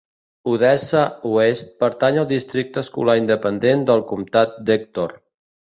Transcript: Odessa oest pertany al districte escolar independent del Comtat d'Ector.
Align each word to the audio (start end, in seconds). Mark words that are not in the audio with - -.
Odessa 0.51 1.01
oest 1.33 1.69
pertany 1.83 2.19
al 2.23 2.27
districte 2.33 2.85
escolar 2.85 3.19
independent 3.23 3.89
del 3.93 4.07
Comtat 4.15 4.63
d'Ector. 4.71 5.17